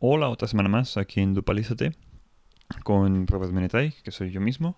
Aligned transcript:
Hola, 0.00 0.28
otra 0.28 0.46
semana 0.46 0.68
más 0.68 0.96
aquí 0.96 1.20
en 1.20 1.34
Dupalízate 1.34 1.90
con 2.84 3.26
Robert 3.26 3.52
Menetay, 3.52 3.94
que 4.04 4.12
soy 4.12 4.30
yo 4.30 4.40
mismo, 4.40 4.76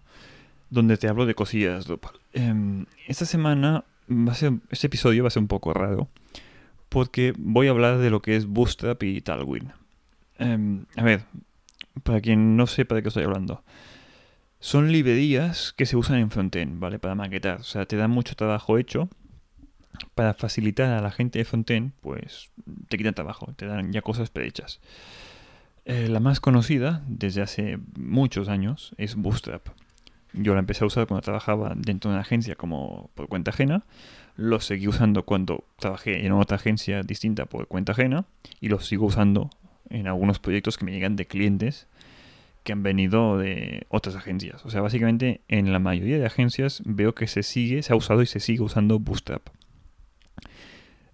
donde 0.70 0.96
te 0.96 1.08
hablo 1.08 1.26
de 1.26 1.34
cosillas 1.34 1.84
Drupal. 1.84 2.12
Em, 2.32 2.86
esta 3.06 3.26
semana, 3.26 3.84
va 4.08 4.32
a 4.32 4.34
ser, 4.34 4.54
este 4.70 4.86
episodio 4.86 5.22
va 5.22 5.26
a 5.26 5.30
ser 5.30 5.42
un 5.42 5.48
poco 5.48 5.74
raro, 5.74 6.08
porque 6.88 7.34
voy 7.36 7.66
a 7.66 7.70
hablar 7.72 7.98
de 7.98 8.08
lo 8.08 8.22
que 8.22 8.34
es 8.34 8.46
Bootstrap 8.46 9.02
y 9.02 9.20
Tailwind. 9.20 9.70
Em, 10.38 10.86
a 10.96 11.02
ver, 11.02 11.24
para 12.02 12.22
quien 12.22 12.56
no 12.56 12.66
sepa 12.66 12.94
de 12.94 13.02
qué 13.02 13.08
estoy 13.08 13.24
hablando. 13.24 13.62
Son 14.58 14.90
librerías 14.90 15.74
que 15.74 15.84
se 15.84 15.98
usan 15.98 16.16
en 16.16 16.30
frontend, 16.30 16.80
¿vale? 16.80 16.98
Para 16.98 17.14
maquetar. 17.14 17.60
O 17.60 17.64
sea, 17.64 17.84
te 17.84 17.96
dan 17.96 18.10
mucho 18.10 18.36
trabajo 18.36 18.78
hecho 18.78 19.10
para 20.14 20.34
facilitar 20.34 20.92
a 20.92 21.00
la 21.00 21.10
gente 21.10 21.38
de 21.38 21.44
frontend, 21.44 21.92
pues 22.00 22.50
te 22.88 22.96
quitan 22.96 23.14
trabajo, 23.14 23.52
te 23.56 23.66
dan 23.66 23.92
ya 23.92 24.02
cosas 24.02 24.30
prehechas. 24.30 24.80
Eh, 25.84 26.08
la 26.08 26.20
más 26.20 26.40
conocida 26.40 27.02
desde 27.08 27.42
hace 27.42 27.78
muchos 27.96 28.48
años 28.48 28.94
es 28.96 29.16
Bootstrap. 29.16 29.66
Yo 30.32 30.54
la 30.54 30.60
empecé 30.60 30.84
a 30.84 30.86
usar 30.86 31.06
cuando 31.06 31.22
trabajaba 31.22 31.72
dentro 31.76 32.10
de 32.10 32.14
una 32.14 32.22
agencia 32.22 32.54
como 32.54 33.10
por 33.14 33.28
cuenta 33.28 33.50
ajena. 33.50 33.82
Lo 34.36 34.60
seguí 34.60 34.86
usando 34.86 35.24
cuando 35.24 35.64
trabajé 35.78 36.24
en 36.24 36.32
otra 36.32 36.56
agencia 36.56 37.02
distinta 37.02 37.46
por 37.46 37.66
cuenta 37.66 37.92
ajena. 37.92 38.26
Y 38.60 38.68
lo 38.68 38.78
sigo 38.80 39.06
usando 39.06 39.50
en 39.88 40.06
algunos 40.06 40.38
proyectos 40.38 40.78
que 40.78 40.84
me 40.84 40.92
llegan 40.92 41.16
de 41.16 41.26
clientes 41.26 41.88
que 42.62 42.72
han 42.72 42.82
venido 42.82 43.38
de 43.38 43.86
otras 43.88 44.16
agencias. 44.16 44.64
O 44.64 44.70
sea, 44.70 44.82
básicamente 44.82 45.40
en 45.48 45.72
la 45.72 45.78
mayoría 45.78 46.18
de 46.18 46.26
agencias 46.26 46.82
veo 46.84 47.14
que 47.14 47.26
se 47.26 47.42
sigue, 47.42 47.82
se 47.82 47.92
ha 47.92 47.96
usado 47.96 48.22
y 48.22 48.26
se 48.26 48.38
sigue 48.38 48.62
usando 48.62 48.98
Bootstrap. 48.98 49.48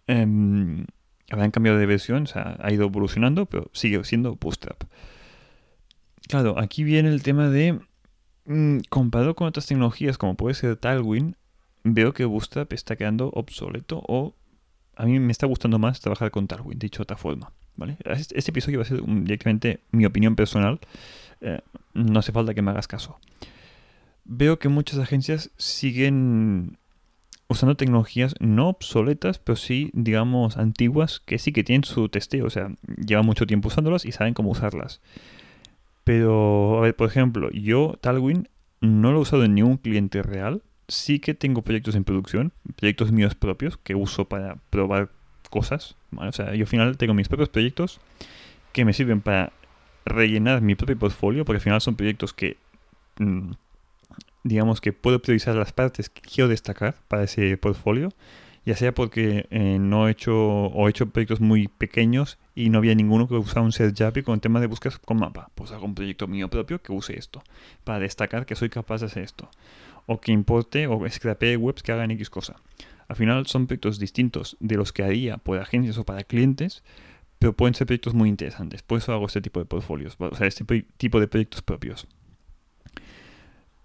Eh, 0.08 0.84
han 1.30 1.50
cambiado 1.50 1.78
de 1.78 1.86
versión, 1.86 2.24
o 2.24 2.26
sea, 2.26 2.56
ha 2.60 2.72
ido 2.72 2.84
evolucionando, 2.84 3.46
pero 3.46 3.70
sigue 3.72 4.02
siendo 4.04 4.36
Bootstrap. 4.36 4.84
Claro, 6.28 6.58
aquí 6.58 6.84
viene 6.84 7.08
el 7.08 7.22
tema 7.22 7.48
de, 7.48 7.80
mm, 8.46 8.78
comparado 8.88 9.34
con 9.34 9.48
otras 9.48 9.66
tecnologías 9.66 10.18
como 10.18 10.34
puede 10.34 10.54
ser 10.54 10.76
Tailwind, 10.76 11.34
veo 11.84 12.12
que 12.12 12.24
Bootstrap 12.24 12.72
está 12.72 12.96
quedando 12.96 13.30
obsoleto 13.30 14.02
o 14.06 14.34
a 14.96 15.04
mí 15.04 15.18
me 15.18 15.32
está 15.32 15.46
gustando 15.46 15.78
más 15.78 16.00
trabajar 16.00 16.30
con 16.30 16.46
Tailwind, 16.46 16.80
dicho 16.80 16.98
de 16.98 17.04
otra 17.04 17.16
forma. 17.16 17.52
¿vale? 17.76 17.96
Este, 18.04 18.38
este 18.38 18.50
episodio 18.50 18.78
va 18.78 18.82
a 18.82 18.88
ser 18.88 19.02
directamente 19.02 19.80
mi 19.90 20.06
opinión 20.06 20.36
personal, 20.36 20.80
eh, 21.40 21.60
no 21.94 22.18
hace 22.18 22.32
falta 22.32 22.54
que 22.54 22.62
me 22.62 22.70
hagas 22.70 22.88
caso. 22.88 23.18
Veo 24.24 24.58
que 24.58 24.68
muchas 24.68 24.98
agencias 24.98 25.50
siguen 25.56 26.78
usando 27.48 27.76
tecnologías 27.76 28.34
no 28.40 28.68
obsoletas, 28.68 29.38
pero 29.38 29.56
sí, 29.56 29.90
digamos, 29.92 30.56
antiguas, 30.56 31.20
que 31.20 31.38
sí 31.38 31.52
que 31.52 31.64
tienen 31.64 31.84
su 31.84 32.08
testeo, 32.08 32.46
o 32.46 32.50
sea, 32.50 32.70
llevan 32.96 33.26
mucho 33.26 33.46
tiempo 33.46 33.68
usándolas 33.68 34.04
y 34.04 34.12
saben 34.12 34.34
cómo 34.34 34.50
usarlas. 34.50 35.00
Pero, 36.04 36.78
a 36.78 36.80
ver, 36.82 36.94
por 36.94 37.08
ejemplo, 37.08 37.50
yo 37.50 37.98
Talwin 38.00 38.48
no 38.80 39.12
lo 39.12 39.18
he 39.18 39.22
usado 39.22 39.44
en 39.44 39.54
ningún 39.54 39.76
cliente 39.76 40.22
real. 40.22 40.62
Sí 40.88 41.18
que 41.18 41.34
tengo 41.34 41.62
proyectos 41.62 41.96
en 41.96 42.04
producción, 42.04 42.52
proyectos 42.76 43.10
míos 43.10 43.34
propios 43.34 43.76
que 43.76 43.96
uso 43.96 44.26
para 44.26 44.58
probar 44.70 45.10
cosas. 45.50 45.96
O 46.16 46.30
sea, 46.32 46.54
yo 46.54 46.62
al 46.62 46.68
final 46.68 46.96
tengo 46.96 47.14
mis 47.14 47.28
propios 47.28 47.48
proyectos 47.48 48.00
que 48.72 48.84
me 48.84 48.92
sirven 48.92 49.20
para 49.20 49.52
rellenar 50.04 50.60
mi 50.62 50.76
propio 50.76 50.96
portfolio, 50.96 51.44
porque 51.44 51.56
al 51.56 51.62
final 51.62 51.80
son 51.80 51.96
proyectos 51.96 52.32
que 52.32 52.56
mm, 53.18 53.52
digamos 54.46 54.80
que 54.80 54.92
puedo 54.92 55.20
priorizar 55.20 55.54
las 55.56 55.72
partes 55.72 56.08
que 56.08 56.22
quiero 56.22 56.48
destacar 56.48 56.96
para 57.08 57.24
ese 57.24 57.56
portfolio, 57.56 58.10
ya 58.64 58.76
sea 58.76 58.92
porque 58.92 59.46
eh, 59.50 59.78
no 59.78 60.08
he 60.08 60.10
hecho 60.10 60.34
o 60.34 60.86
he 60.86 60.90
hecho 60.90 61.08
proyectos 61.08 61.40
muy 61.40 61.68
pequeños 61.68 62.38
y 62.54 62.70
no 62.70 62.78
había 62.78 62.94
ninguno 62.94 63.28
que 63.28 63.34
usara 63.34 63.62
un 63.62 63.70
Japi 63.70 64.22
con 64.22 64.34
el 64.34 64.40
tema 64.40 64.60
de 64.60 64.66
búsqueda 64.66 64.98
con 65.04 65.18
mapa. 65.18 65.50
Pues 65.54 65.70
hago 65.70 65.84
un 65.84 65.94
proyecto 65.94 66.26
mío 66.26 66.48
propio 66.50 66.82
que 66.82 66.92
use 66.92 67.16
esto, 67.16 67.42
para 67.84 68.00
destacar 68.00 68.44
que 68.44 68.56
soy 68.56 68.68
capaz 68.68 69.00
de 69.00 69.06
hacer 69.06 69.22
esto. 69.22 69.48
O 70.06 70.20
que 70.20 70.32
importe 70.32 70.86
o 70.86 71.08
scrapee 71.08 71.56
webs 71.56 71.82
que 71.82 71.92
hagan 71.92 72.10
X 72.12 72.30
cosa. 72.30 72.56
Al 73.08 73.16
final 73.16 73.46
son 73.46 73.66
proyectos 73.66 73.98
distintos 73.98 74.56
de 74.58 74.76
los 74.76 74.92
que 74.92 75.04
haría 75.04 75.38
por 75.38 75.58
agencias 75.58 75.98
o 75.98 76.04
para 76.04 76.24
clientes, 76.24 76.82
pero 77.38 77.52
pueden 77.52 77.74
ser 77.74 77.86
proyectos 77.86 78.14
muy 78.14 78.28
interesantes. 78.28 78.82
Por 78.82 78.98
eso 78.98 79.12
hago 79.12 79.26
este 79.26 79.40
tipo 79.40 79.60
de 79.60 79.66
portfolios, 79.66 80.16
o 80.18 80.34
sea, 80.34 80.46
este 80.46 80.64
tipo 80.96 81.20
de 81.20 81.28
proyectos 81.28 81.62
propios. 81.62 82.08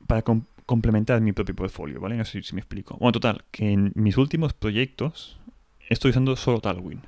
Para, 0.07 0.23
complementar 0.65 1.21
mi 1.21 1.33
propio 1.33 1.55
portfolio, 1.55 1.99
¿vale? 1.99 2.17
No 2.17 2.25
sé 2.25 2.41
si 2.43 2.55
me 2.55 2.61
explico. 2.61 2.97
Bueno, 2.99 3.13
total, 3.13 3.45
que 3.51 3.71
en 3.71 3.91
mis 3.95 4.17
últimos 4.17 4.53
proyectos 4.53 5.39
estoy 5.89 6.11
usando 6.11 6.35
solo 6.35 6.59
Tailwind. 6.59 7.03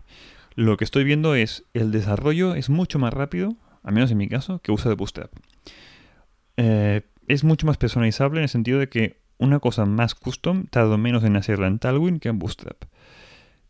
Lo 0.56 0.78
que 0.78 0.84
estoy 0.84 1.04
viendo 1.04 1.36
es 1.36 1.66
el 1.74 1.92
desarrollo 1.92 2.56
es 2.56 2.70
mucho 2.70 3.00
más 3.00 3.14
rápido, 3.14 3.56
al 3.84 3.94
menos 3.94 4.12
en 4.12 4.18
mi 4.18 4.28
caso, 4.28 4.60
que 4.60 4.72
usa 4.72 4.90
de 4.90 4.96
Bootstrap. 4.96 5.32
Eh, 6.58 7.02
es 7.28 7.44
mucho 7.44 7.66
más 7.66 7.78
personalizable 7.78 8.40
en 8.40 8.44
el 8.44 8.50
sentido 8.50 8.80
de 8.80 8.90
que 8.90 9.22
una 9.38 9.60
cosa 9.60 9.86
más 9.86 10.14
custom 10.14 10.68
tardo 10.68 10.98
menos 10.98 11.24
en 11.24 11.36
hacerla 11.36 11.68
en 11.68 11.80
Tailwind 11.80 12.20
que 12.20 12.30
en 12.30 12.40
Bootstrap. 12.40 12.84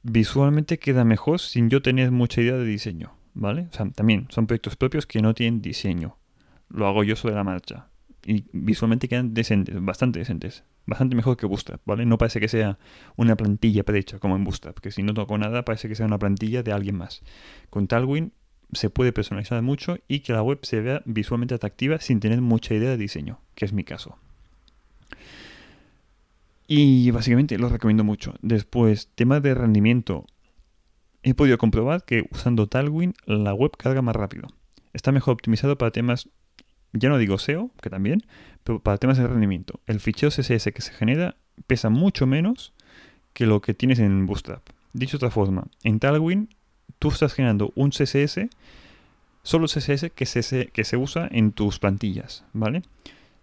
Visualmente 0.01 0.79
queda 0.79 1.05
mejor 1.05 1.39
sin 1.39 1.69
yo 1.69 1.81
tener 1.81 2.11
mucha 2.11 2.41
idea 2.41 2.57
de 2.57 2.65
diseño, 2.65 3.13
¿vale? 3.33 3.67
O 3.71 3.73
sea, 3.73 3.89
también 3.91 4.27
son 4.29 4.47
proyectos 4.47 4.75
propios 4.75 5.05
que 5.05 5.21
no 5.21 5.33
tienen 5.33 5.61
diseño. 5.61 6.17
Lo 6.67 6.87
hago 6.87 7.03
yo 7.03 7.15
sobre 7.15 7.35
la 7.35 7.43
marcha 7.45 7.87
y 8.25 8.45
visualmente 8.51 9.07
quedan 9.07 9.33
decentes, 9.33 9.75
bastante 9.79 10.19
decentes. 10.19 10.63
Bastante 10.85 11.15
mejor 11.15 11.37
que 11.37 11.45
Bootstrap, 11.45 11.81
¿vale? 11.85 12.05
No 12.05 12.17
parece 12.17 12.39
que 12.39 12.47
sea 12.47 12.77
una 13.15 13.35
plantilla 13.35 13.83
prehecha 13.83 14.19
como 14.19 14.35
en 14.35 14.43
Bootstrap, 14.43 14.79
que 14.79 14.91
si 14.91 15.03
no 15.03 15.13
toco 15.13 15.37
nada 15.37 15.63
parece 15.63 15.87
que 15.87 15.95
sea 15.95 16.05
una 16.05 16.19
plantilla 16.19 16.63
de 16.63 16.73
alguien 16.73 16.97
más. 16.97 17.21
Con 17.69 17.87
Tailwind 17.87 18.31
se 18.73 18.89
puede 18.89 19.13
personalizar 19.13 19.61
mucho 19.61 19.97
y 20.07 20.19
que 20.19 20.33
la 20.33 20.41
web 20.41 20.59
se 20.63 20.81
vea 20.81 21.01
visualmente 21.05 21.55
atractiva 21.55 21.99
sin 21.99 22.19
tener 22.19 22.41
mucha 22.41 22.73
idea 22.73 22.89
de 22.89 22.97
diseño, 22.97 23.39
que 23.55 23.65
es 23.65 23.73
mi 23.73 23.83
caso. 23.83 24.17
Y 26.67 27.11
básicamente 27.11 27.57
lo 27.57 27.69
recomiendo 27.69 28.03
mucho. 28.03 28.35
Después, 28.41 29.09
tema 29.15 29.39
de 29.39 29.53
rendimiento. 29.53 30.25
He 31.21 31.33
podido 31.33 31.57
comprobar 31.57 32.03
que 32.03 32.25
usando 32.31 32.67
Tailwind 32.67 33.15
la 33.25 33.53
web 33.53 33.71
carga 33.77 34.01
más 34.01 34.15
rápido. 34.15 34.47
Está 34.93 35.11
mejor 35.11 35.33
optimizado 35.33 35.77
para 35.77 35.91
temas 35.91 36.29
ya 36.93 37.09
no 37.09 37.17
digo 37.17 37.37
SEO, 37.37 37.71
que 37.81 37.89
también, 37.89 38.23
pero 38.63 38.79
para 38.79 38.97
temas 38.97 39.17
de 39.17 39.27
rendimiento. 39.27 39.79
El 39.87 39.99
fichero 39.99 40.29
CSS 40.31 40.71
que 40.73 40.81
se 40.81 40.93
genera 40.93 41.35
pesa 41.67 41.89
mucho 41.89 42.25
menos 42.25 42.71
que 43.33 43.45
lo 43.45 43.61
que 43.61 43.73
tienes 43.73 43.99
en 43.99 44.25
Bootstrap. 44.25 44.61
Dicho 44.93 45.17
de 45.17 45.25
otra 45.25 45.31
forma, 45.31 45.65
en 45.83 45.99
Tailwind 45.99 46.49
tú 46.99 47.09
estás 47.09 47.33
generando 47.33 47.73
un 47.75 47.89
CSS, 47.89 48.47
solo 49.41 49.67
CSS 49.67 50.11
que 50.15 50.25
se, 50.25 50.67
que 50.67 50.83
se 50.83 50.97
usa 50.97 51.27
en 51.31 51.51
tus 51.51 51.79
plantillas, 51.79 52.45
¿vale? 52.53 52.83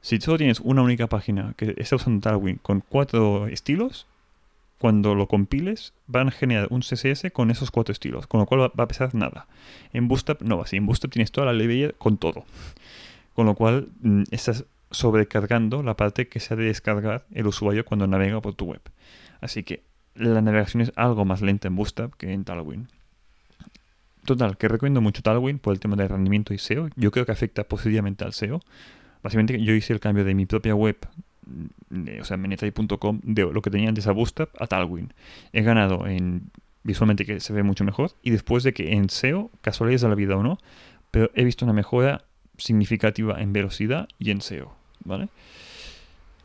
Si 0.01 0.19
solo 0.21 0.39
tienes 0.39 0.61
una 0.61 0.83
única 0.83 1.09
página 1.09 1.55
que 1.57 1.75
está 1.77 1.97
usando 1.97 2.21
Tailwind 2.21 2.61
con 2.63 2.83
cuatro 2.89 3.49
estilos, 3.49 4.07
cuando 4.79 5.15
lo 5.15 5.29
compiles 5.29 5.93
van 6.07 6.29
a 6.29 6.31
generar 6.31 6.69
un 6.71 6.81
CSS 6.81 7.31
con 7.35 7.51
esos 7.51 7.71
cuatro 7.71 7.93
estilos, 7.93 8.27
con 8.27 8.41
lo 8.41 8.47
cual 8.47 8.61
va 8.61 8.85
a 8.85 8.89
pesar 8.89 9.15
nada. 9.15 9.47
En 9.93 10.09
Bootstrap 10.09 10.41
no 10.41 10.57
va 10.57 10.65
así, 10.65 10.77
en 10.77 10.87
Bootstrap 10.87 11.13
tienes 11.13 11.33
toda 11.33 11.49
la 11.49 11.53
librería 11.53 11.93
con 11.99 12.17
todo 12.17 12.47
con 13.41 13.47
lo 13.47 13.55
cual 13.55 13.89
mm, 14.03 14.25
estás 14.33 14.67
sobrecargando 14.91 15.83
la 15.83 15.97
parte 15.97 16.29
que 16.29 16.41
se 16.41 16.53
ha 16.53 16.59
de 16.59 16.65
descargar 16.65 17.25
el 17.33 17.47
usuario 17.47 17.87
cuando 17.87 18.07
navega 18.07 18.43
por 18.43 18.53
tu 18.53 18.67
web. 18.67 18.83
Así 19.41 19.63
que 19.63 19.83
la 20.15 20.43
navegación 20.43 20.83
es 20.83 20.93
algo 20.95 21.25
más 21.25 21.41
lenta 21.41 21.67
en 21.67 21.75
Bootstrap 21.75 22.13
que 22.13 22.35
en 22.35 22.45
Tailwind. 22.45 22.89
Total, 24.27 24.59
que 24.59 24.69
recomiendo 24.69 25.01
mucho 25.01 25.23
Tailwind 25.23 25.59
por 25.59 25.73
el 25.73 25.81
tema 25.81 25.97
de 25.97 26.07
rendimiento 26.07 26.53
y 26.53 26.59
SEO. 26.59 26.91
Yo 26.97 27.11
creo 27.13 27.25
que 27.25 27.33
afecta 27.33 27.65
positivamente 27.65 28.25
al 28.25 28.35
SEO. 28.35 28.61
Básicamente 29.23 29.59
yo 29.65 29.73
hice 29.73 29.95
el 29.95 30.01
cambio 30.01 30.23
de 30.23 30.35
mi 30.35 30.45
propia 30.45 30.75
web, 30.75 30.99
mm, 31.47 32.21
o 32.21 32.25
sea, 32.27 32.37
menetay.com, 32.37 33.21
de 33.23 33.51
lo 33.51 33.63
que 33.63 33.71
tenía 33.71 33.89
antes 33.89 34.07
a 34.07 34.13
Bootstrap 34.13 34.51
a 34.61 34.67
Tailwind. 34.67 35.15
He 35.55 35.63
ganado 35.63 36.07
en 36.07 36.51
visualmente 36.83 37.25
que 37.25 37.41
se 37.41 37.55
ve 37.55 37.63
mucho 37.63 37.85
mejor 37.85 38.11
y 38.23 38.33
después 38.33 38.65
de 38.65 38.75
que 38.75 38.93
en 38.93 39.09
SEO, 39.09 39.51
casualidades 39.63 40.03
de 40.03 40.09
la 40.11 40.15
vida 40.15 40.37
o 40.37 40.43
no, 40.43 40.59
pero 41.11 41.31
he 41.35 41.43
visto 41.43 41.65
una 41.65 41.73
mejora 41.73 42.27
significativa 42.61 43.41
en 43.41 43.53
velocidad 43.53 44.09
y 44.19 44.31
en 44.31 44.41
SEO, 44.41 44.75
¿vale? 45.05 45.29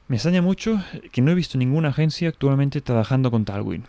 Me 0.08 0.18
extraña 0.18 0.42
mucho 0.42 0.84
que 1.12 1.22
no 1.22 1.32
he 1.32 1.36
visto 1.36 1.58
ninguna 1.58 1.90
agencia 1.90 2.30
actualmente 2.30 2.82
trabajando 2.82 3.32
con 3.32 3.44
Tailwind. 3.44 3.86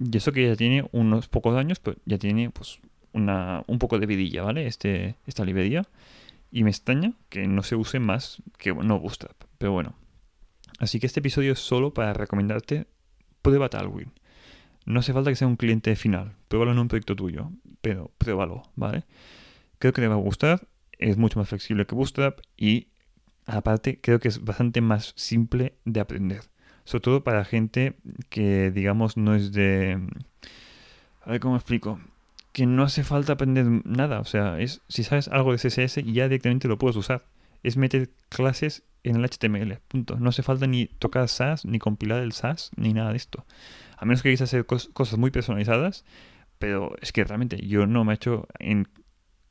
Y 0.00 0.16
eso 0.16 0.32
que 0.32 0.48
ya 0.48 0.56
tiene 0.56 0.88
unos 0.90 1.28
pocos 1.28 1.56
años, 1.56 1.78
pero 1.78 1.96
ya 2.04 2.18
tiene 2.18 2.50
pues 2.50 2.80
una, 3.12 3.62
un 3.68 3.78
poco 3.78 3.98
de 3.98 4.06
vidilla, 4.06 4.42
¿vale? 4.42 4.66
Este, 4.66 5.14
esta 5.26 5.44
librería. 5.44 5.86
Y 6.50 6.64
me 6.64 6.70
extraña 6.70 7.12
que 7.28 7.46
no 7.46 7.62
se 7.62 7.76
use 7.76 8.00
más 8.00 8.42
que 8.58 8.74
no 8.74 8.98
Bootstrap. 8.98 9.36
Pero 9.58 9.72
bueno. 9.72 9.94
Así 10.78 10.98
que 10.98 11.06
este 11.06 11.20
episodio 11.20 11.52
es 11.52 11.60
solo 11.60 11.94
para 11.94 12.12
recomendarte 12.12 12.86
prueba 13.40 13.68
Tailwind. 13.68 14.10
No 14.84 15.00
hace 15.00 15.12
falta 15.12 15.30
que 15.30 15.36
sea 15.36 15.48
un 15.48 15.56
cliente 15.56 15.94
final. 15.96 16.32
Pruébalo 16.48 16.72
en 16.72 16.78
un 16.80 16.88
proyecto 16.88 17.14
tuyo. 17.14 17.50
Pero 17.80 18.10
pruébalo, 18.18 18.64
¿vale? 18.74 19.04
Creo 19.78 19.92
que 19.92 20.02
te 20.02 20.08
va 20.08 20.14
a 20.14 20.18
gustar 20.18 20.66
es 20.98 21.16
mucho 21.16 21.38
más 21.38 21.48
flexible 21.48 21.86
que 21.86 21.94
Bootstrap 21.94 22.40
y 22.56 22.88
aparte 23.46 24.00
creo 24.00 24.18
que 24.20 24.28
es 24.28 24.44
bastante 24.44 24.80
más 24.80 25.12
simple 25.16 25.74
de 25.84 26.00
aprender. 26.00 26.42
Sobre 26.84 27.02
todo 27.02 27.24
para 27.24 27.44
gente 27.44 27.96
que 28.28 28.70
digamos 28.70 29.16
no 29.16 29.34
es 29.34 29.52
de... 29.52 30.00
A 31.22 31.30
ver 31.30 31.40
cómo 31.40 31.56
explico. 31.56 32.00
que 32.52 32.66
no 32.66 32.84
hace 32.84 33.02
falta 33.02 33.34
aprender 33.34 33.66
nada. 33.84 34.20
O 34.20 34.24
sea, 34.24 34.60
es 34.60 34.80
si 34.88 35.02
sabes 35.02 35.28
algo 35.28 35.52
de 35.52 35.58
CSS, 35.58 36.04
ya 36.04 36.28
directamente 36.28 36.68
lo 36.68 36.78
puedes 36.78 36.96
usar. 36.96 37.24
Es 37.62 37.76
meter 37.76 38.10
clases 38.28 38.84
en 39.02 39.16
el 39.16 39.28
HTML. 39.28 39.78
Punto. 39.88 40.16
No 40.18 40.28
hace 40.28 40.42
falta 40.42 40.66
ni 40.66 40.86
tocar 40.86 41.28
SAS, 41.28 41.64
ni 41.64 41.78
compilar 41.78 42.22
el 42.22 42.32
SAS, 42.32 42.70
ni 42.76 42.92
nada 42.92 43.10
de 43.10 43.16
esto. 43.16 43.44
A 43.96 44.04
menos 44.04 44.22
que 44.22 44.28
queráis 44.28 44.42
hacer 44.42 44.64
cosas 44.64 45.18
muy 45.18 45.30
personalizadas. 45.30 46.04
Pero 46.58 46.94
es 47.02 47.12
que 47.12 47.24
realmente 47.24 47.58
yo 47.66 47.86
no 47.86 48.04
me 48.04 48.12
he 48.12 48.14
hecho 48.14 48.46
en 48.58 48.88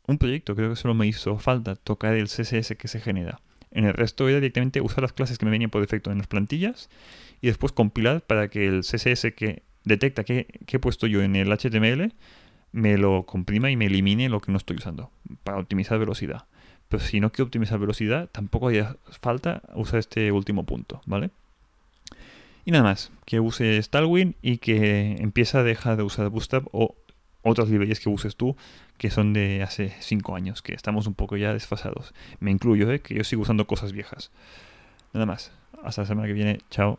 un 0.08 0.18
proyecto, 0.18 0.56
creo 0.56 0.70
que 0.70 0.76
solo 0.76 0.94
me 0.94 1.08
hizo 1.08 1.38
falta 1.40 1.76
tocar 1.76 2.14
el 2.16 2.28
CSS 2.28 2.76
que 2.78 2.88
se 2.88 3.00
genera. 3.00 3.40
En 3.72 3.86
el 3.86 3.94
resto 3.94 4.28
era 4.30 4.40
directamente 4.40 4.82
usar 4.82 5.02
las 5.02 5.14
clases 5.14 5.38
que 5.38 5.46
me 5.46 5.52
venían 5.52 5.70
por 5.70 5.82
defecto 5.82 6.12
en 6.12 6.18
las 6.18 6.28
plantillas 6.28 6.90
y 7.42 7.48
después 7.48 7.72
compilar 7.74 8.22
para 8.22 8.48
que 8.48 8.68
el 8.68 8.82
CSS 8.82 9.34
que 9.36 9.64
detecta 9.84 10.24
que, 10.24 10.48
he 10.68 10.80
puesto 10.80 11.08
yo 11.08 11.22
en 11.22 11.36
el 11.36 11.52
HTML 11.52 12.14
me 12.72 12.98
lo 12.98 13.24
comprima 13.24 13.72
y 13.72 13.76
me 13.76 13.86
elimine 13.86 14.30
lo 14.30 14.40
que 14.40 14.52
no 14.52 14.58
estoy 14.58 14.78
usando 14.78 15.12
para 15.44 15.60
optimizar 15.60 16.00
velocidad. 16.00 16.46
Pero 16.90 17.02
si 17.04 17.20
no 17.20 17.32
quiero 17.32 17.46
optimizar 17.46 17.80
velocidad, 17.80 18.30
tampoco 18.32 18.68
haría 18.68 18.98
falta 19.22 19.62
usar 19.76 20.00
este 20.00 20.32
último 20.32 20.66
punto, 20.66 21.02
¿vale? 21.06 21.32
Y 22.64 22.72
nada 22.72 22.84
más, 22.84 23.12
que 23.26 23.40
uses 23.40 23.90
Tailwind 23.90 24.36
y 24.42 24.58
que 24.58 25.16
empieza 25.20 25.60
a 25.60 25.64
dejar 25.64 25.98
de 25.98 26.04
usar 26.04 26.30
Bootstrap 26.30 26.66
o 26.72 26.96
otras 27.46 27.70
librerías 27.70 28.00
que 28.00 28.10
uses 28.10 28.36
tú 28.36 28.56
que 28.98 29.10
son 29.10 29.34
de 29.34 29.62
hace 29.64 29.94
5 30.00 30.36
años, 30.36 30.62
que 30.62 30.74
estamos 30.74 31.08
un 31.08 31.14
poco 31.14 31.38
ya 31.38 31.54
desfasados. 31.54 32.14
Me 32.40 32.52
incluyo, 32.52 32.92
¿eh? 32.92 33.02
que 33.02 33.14
yo 33.14 33.24
sigo 33.24 33.44
usando 33.44 33.68
cosas 33.68 33.92
viejas. 33.92 34.32
Nada 35.14 35.26
más. 35.26 35.52
Hasta 35.84 36.02
la 36.02 36.08
semana 36.08 36.28
que 36.28 36.34
viene. 36.34 36.60
Chao. 36.70 36.98